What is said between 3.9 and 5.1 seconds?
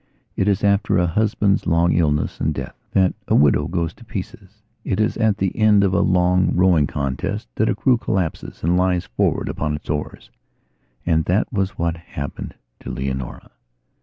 to pieces; it